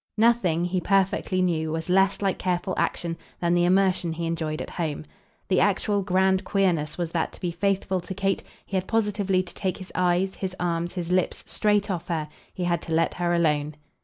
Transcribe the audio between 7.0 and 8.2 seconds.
that to be faithful to